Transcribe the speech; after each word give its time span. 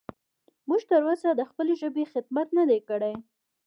موږ 0.67 0.81
تر 0.89 1.01
اوسه 1.09 1.29
د 1.33 1.41
خپلې 1.49 1.73
ژبې 1.81 2.03
خدمت 2.13 2.47
نه 2.57 2.63
دی 2.69 2.79
کړی. 2.89 3.13